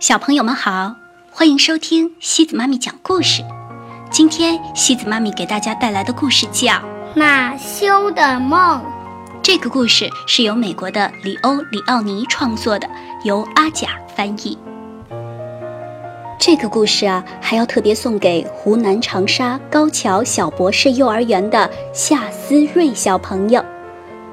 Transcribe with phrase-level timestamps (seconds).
[0.00, 0.96] 小朋友们好，
[1.30, 3.42] 欢迎收听西子妈咪讲故事。
[4.10, 6.72] 今天西子妈咪给大家带来的故事叫
[7.14, 8.80] 《马修的梦》。
[9.42, 12.88] 这个故事是由美国的里欧·里奥尼创作的，
[13.24, 14.56] 由阿甲翻译。
[16.38, 23.62] 这个故事啊，还要特别送给湖南长沙高桥小博士幼儿园的夏思睿小朋友。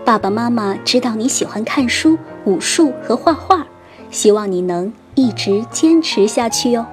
[0.06, 3.68] 爸爸妈妈知道你喜欢看书、武术和画画，
[4.10, 4.94] 希望你能。
[5.18, 6.86] 一直坚持下去哟。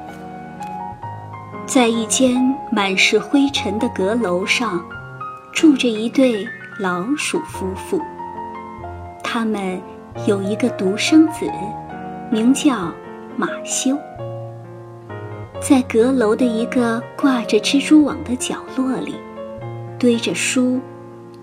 [1.66, 2.34] 在一间
[2.72, 4.82] 满是灰尘的阁楼上，
[5.52, 6.48] 住着一对
[6.80, 8.00] 老鼠夫妇。
[9.22, 9.78] 他们
[10.26, 11.44] 有一个独生子，
[12.30, 12.90] 名叫
[13.36, 13.94] 马修。
[15.60, 19.16] 在阁楼的一个挂着蜘蛛网的角落里，
[19.98, 20.80] 堆着书、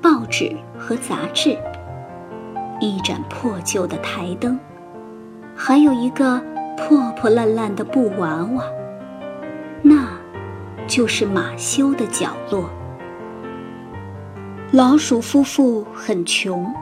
[0.02, 1.56] 报纸和杂志，
[2.80, 4.60] 一盏破旧的台灯，
[5.56, 6.42] 还有一个。
[6.82, 8.64] 破破烂烂的布娃娃，
[9.82, 10.08] 那，
[10.88, 12.70] 就是马修的角落。
[14.72, 16.74] 老鼠夫妇很穷，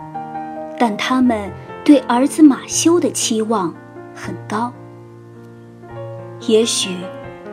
[0.80, 1.52] 但他们
[1.84, 3.74] 对儿子马修的期望
[4.16, 4.72] 很高。
[6.48, 6.96] 也许，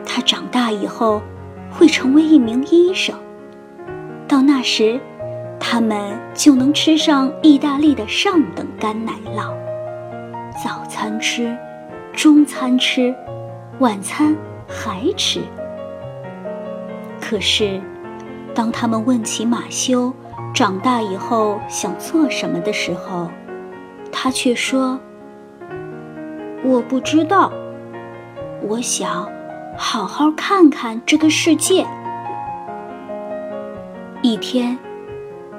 [0.05, 1.21] 他长大以后
[1.69, 3.13] 会成为一名医生。
[4.27, 4.99] 到那时，
[5.59, 9.53] 他们就能吃上意大利的上等干奶酪，
[10.63, 11.55] 早餐吃。
[12.17, 13.13] 中餐吃，
[13.77, 14.35] 晚餐
[14.67, 15.39] 还吃。
[17.21, 17.79] 可是，
[18.55, 20.11] 当他们问起马修
[20.51, 23.29] 长大以后想做什么的时候，
[24.11, 24.99] 他却说
[26.65, 27.53] ：“我不知道。
[28.63, 29.29] 我想
[29.77, 31.85] 好好看看这个世界。”
[34.23, 34.75] 一天，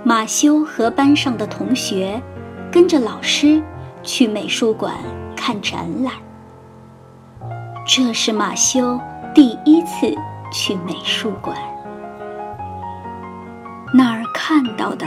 [0.02, 2.20] 马修和班上的同学
[2.68, 3.62] 跟着老师
[4.02, 4.96] 去美术馆
[5.36, 6.14] 看展览。
[7.90, 9.00] 这是马修
[9.34, 10.14] 第一次
[10.52, 11.56] 去美术馆，
[13.94, 15.06] 那儿看到的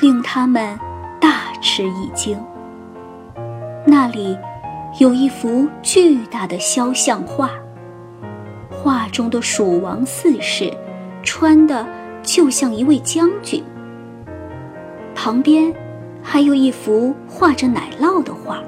[0.00, 0.76] 令他们
[1.20, 2.36] 大吃一惊。
[3.86, 4.36] 那里
[4.98, 7.50] 有一幅巨大的肖像画，
[8.68, 10.76] 画中的蜀王四世
[11.22, 11.86] 穿的
[12.20, 13.62] 就像一位将军。
[15.14, 15.72] 旁边
[16.20, 18.58] 还有一幅画着奶酪的画。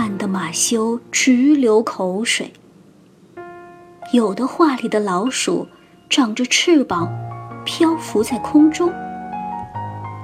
[0.00, 2.52] 看得马修直流口水。
[4.12, 5.66] 有的画里的老鼠
[6.08, 7.12] 长着翅膀，
[7.64, 8.90] 漂浮在空中；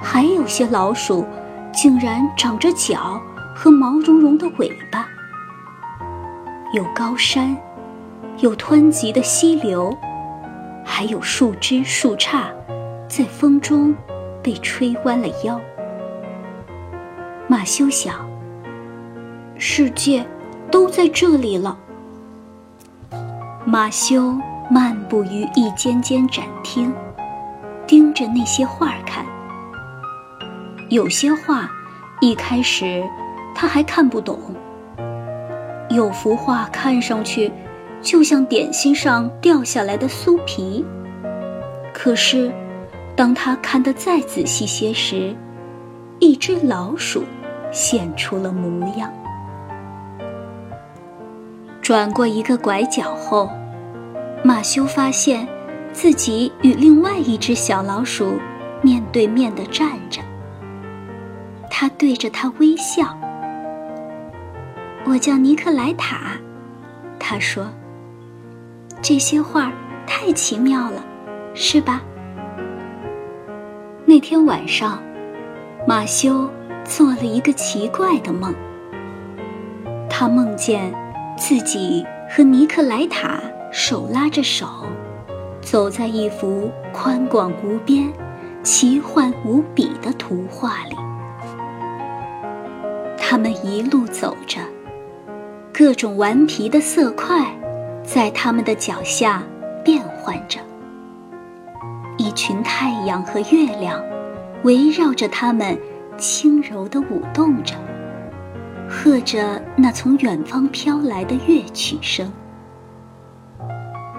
[0.01, 1.27] 还有些老鼠
[1.73, 3.21] 竟然长着脚
[3.53, 5.09] 和毛茸茸的尾巴。
[6.73, 7.57] 有高山，
[8.39, 9.93] 有湍急的溪流，
[10.84, 12.45] 还有树枝树杈
[13.09, 13.93] 在风中
[14.41, 15.61] 被吹弯了腰。
[17.49, 18.34] 马修想。
[19.67, 20.23] 世界
[20.71, 21.75] 都在这里了。
[23.65, 24.37] 马修
[24.71, 26.93] 漫步于一间间展厅，
[27.87, 29.25] 盯着那些画看。
[30.91, 31.67] 有些画
[32.21, 33.03] 一开始
[33.55, 34.39] 他还看不懂，
[35.89, 37.51] 有幅画看上去
[38.03, 40.85] 就像点心上掉下来的酥皮。
[41.95, 42.53] 可是，
[43.17, 45.35] 当他看得再仔细些时，
[46.19, 47.25] 一只老鼠
[47.73, 49.11] 现出了模样。
[51.84, 53.47] 转过一个拐角后，
[54.43, 55.47] 马修发现
[55.93, 58.39] 自己与另外一只小老鼠
[58.81, 60.22] 面对面的站着。
[61.71, 63.15] 他对着他微笑。
[65.05, 66.39] 我叫尼克莱塔，
[67.19, 67.71] 他说
[69.03, 69.71] ：“这些画
[70.06, 71.05] 太奇妙了，
[71.53, 72.01] 是吧？”
[74.06, 75.03] 那天晚上，
[75.87, 76.51] 马修
[76.83, 78.55] 做了一个奇怪的梦。
[80.09, 81.03] 他梦见。
[81.37, 83.41] 自己和尼克莱塔
[83.72, 84.67] 手拉着手，
[85.61, 88.11] 走在一幅宽广无边、
[88.62, 90.97] 奇幻无比的图画里。
[93.19, 94.61] 他们一路走着，
[95.72, 97.45] 各种顽皮的色块
[98.04, 99.42] 在他们的脚下
[99.84, 100.60] 变换着。
[102.16, 104.01] 一群太阳和月亮
[104.63, 105.77] 围绕着他们，
[106.16, 107.75] 轻柔地舞动着。
[108.95, 112.33] 和着那从远方飘来的乐曲声，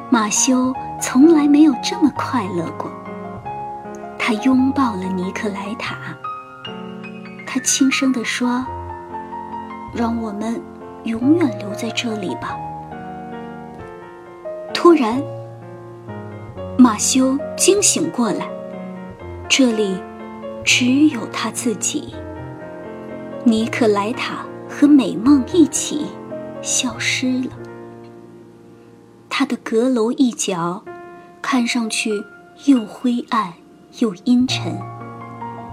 [0.09, 2.91] 马修从来没有这么快乐过。
[4.19, 5.95] 他拥抱了尼克莱塔，
[7.47, 8.65] 他轻声地说
[9.95, 10.61] ：“让我们
[11.05, 12.55] 永远留在这里吧。”
[14.73, 15.23] 突然，
[16.77, 18.45] 马修惊醒过来，
[19.47, 19.97] 这里
[20.65, 22.13] 只有他自己，
[23.45, 24.45] 尼克莱塔。
[24.77, 26.05] 和美梦一起
[26.61, 27.51] 消失了。
[29.29, 30.83] 他的阁楼一角，
[31.41, 32.11] 看上去
[32.65, 33.53] 又灰暗
[33.99, 34.77] 又阴沉，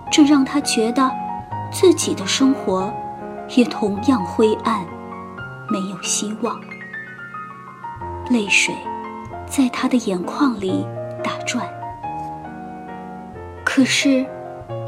[0.09, 1.11] 这让他觉得
[1.73, 2.93] 自己的生活
[3.57, 4.87] 也同样灰暗，
[5.69, 6.61] 没有希望。
[8.31, 8.73] 泪水
[9.49, 10.87] 在他的眼眶里
[11.25, 11.69] 打转。
[13.65, 14.25] 可是，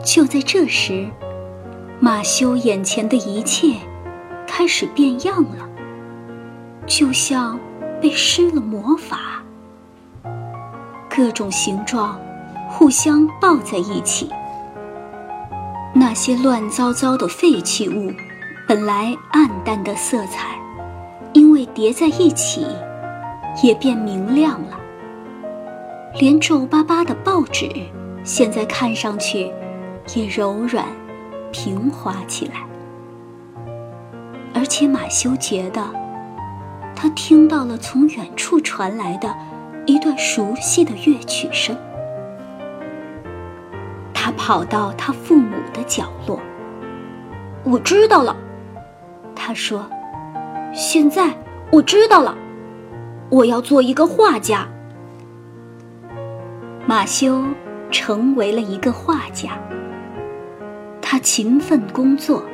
[0.05, 1.11] 就在这时，
[1.99, 3.75] 马修眼前的一切
[4.57, 5.69] 开始变样了，
[6.87, 7.59] 就像
[8.01, 9.43] 被施了魔法。
[11.11, 12.17] 各种形状
[12.69, 14.31] 互相抱在一起。
[15.93, 18.13] 那些乱糟糟的废弃物，
[18.69, 20.57] 本来暗淡的色彩，
[21.33, 22.65] 因为叠在一起。
[23.61, 24.79] 也变明亮了，
[26.21, 27.69] 连皱巴巴的报纸，
[28.23, 29.53] 现在看上去
[30.15, 30.87] 也柔软、
[31.51, 32.65] 平滑起来。
[34.55, 35.83] 而且马修觉得，
[36.95, 39.35] 他听到了从远处传来的
[39.85, 41.77] 一段熟悉的乐曲声。
[44.15, 46.41] 他跑到他父母的角落。
[47.65, 48.37] 我知道了，
[49.35, 49.85] 他说
[50.73, 51.35] ：“现在
[51.71, 52.37] 我知道了。”
[53.31, 54.69] 我要做一个画家。
[56.87, 57.43] 马修
[57.91, 59.59] 成为了一个画家。
[61.03, 62.45] 他勤奋工作，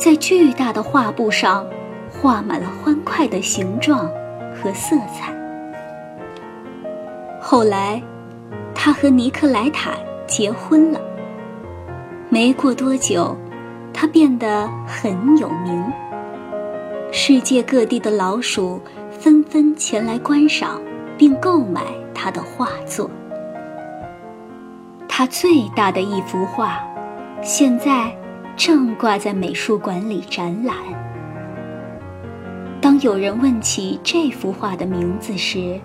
[0.00, 1.66] 在巨大的画布上
[2.10, 4.10] 画满了欢快的形状
[4.54, 5.30] 和色彩。
[7.38, 8.02] 后来，
[8.74, 9.90] 他和尼克莱塔
[10.26, 10.98] 结婚了。
[12.30, 13.36] 没过多久，
[13.92, 15.84] 他变得很有名。
[17.12, 18.80] 世界各地的老鼠。
[19.10, 20.80] 纷纷前来观赏，
[21.18, 21.82] 并购买
[22.14, 23.10] 他的画作。
[25.06, 26.80] 他最大的一幅画，
[27.42, 28.10] 现在
[28.62, 30.76] 正挂在美术馆里展览。
[32.78, 35.80] 当有人问起这幅画的名字时，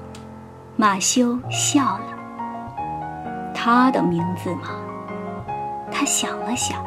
[0.76, 3.54] 马修笑了。
[3.54, 4.72] 他的名字吗？
[5.90, 6.84] 他想了想，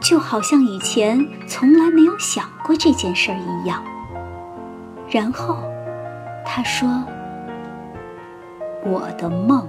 [0.00, 3.84] 就好像以前从来没有想过这件事儿一样。
[5.10, 5.58] 然后，
[6.46, 6.88] 他说
[8.86, 9.68] ：“我的梦。”